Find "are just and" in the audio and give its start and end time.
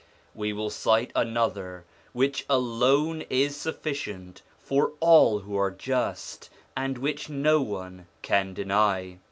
5.57-6.97